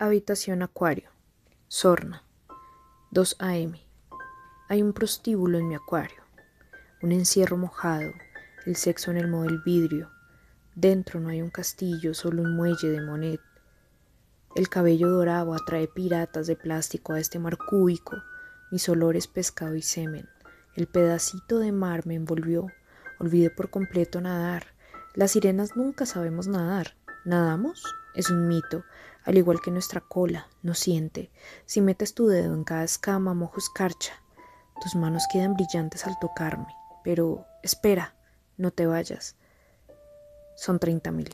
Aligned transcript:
Habitación 0.00 0.62
Acuario. 0.62 1.10
Sorna. 1.66 2.22
2 3.10 3.34
AM. 3.40 3.72
Hay 4.68 4.80
un 4.80 4.92
prostíbulo 4.92 5.58
en 5.58 5.66
mi 5.66 5.74
acuario. 5.74 6.22
Un 7.02 7.10
encierro 7.10 7.56
mojado. 7.56 8.12
El 8.64 8.76
sexo 8.76 9.10
en 9.10 9.16
el 9.16 9.26
model 9.26 9.60
vidrio. 9.66 10.08
Dentro 10.76 11.18
no 11.18 11.30
hay 11.30 11.42
un 11.42 11.50
castillo, 11.50 12.14
solo 12.14 12.42
un 12.42 12.54
muelle 12.54 12.90
de 12.90 13.00
Monet. 13.00 13.40
El 14.54 14.68
cabello 14.68 15.08
dorado 15.08 15.52
atrae 15.52 15.88
piratas 15.88 16.46
de 16.46 16.54
plástico 16.54 17.14
a 17.14 17.18
este 17.18 17.40
mar 17.40 17.58
cúbico. 17.58 18.22
Mis 18.70 18.88
olores 18.88 19.26
pescado 19.26 19.74
y 19.74 19.82
semen. 19.82 20.28
El 20.76 20.86
pedacito 20.86 21.58
de 21.58 21.72
mar 21.72 22.06
me 22.06 22.14
envolvió. 22.14 22.68
Olvidé 23.18 23.50
por 23.50 23.68
completo 23.68 24.20
nadar. 24.20 24.68
Las 25.16 25.32
sirenas 25.32 25.74
nunca 25.74 26.06
sabemos 26.06 26.46
nadar. 26.46 26.94
¿Nadamos? 27.24 27.82
Es 28.18 28.30
un 28.30 28.48
mito, 28.48 28.82
al 29.22 29.38
igual 29.38 29.60
que 29.60 29.70
nuestra 29.70 30.00
cola, 30.00 30.48
no 30.64 30.74
siente. 30.74 31.30
Si 31.66 31.80
metes 31.80 32.14
tu 32.14 32.26
dedo 32.26 32.52
en 32.52 32.64
cada 32.64 32.82
escama, 32.82 33.32
mojo 33.32 33.58
escarcha. 33.58 34.12
Tus 34.82 34.96
manos 34.96 35.22
quedan 35.32 35.54
brillantes 35.54 36.04
al 36.04 36.18
tocarme. 36.18 36.66
Pero 37.04 37.46
espera, 37.62 38.16
no 38.56 38.72
te 38.72 38.86
vayas. 38.86 39.36
Son 40.56 40.80
treinta 40.80 41.12
mil. 41.12 41.32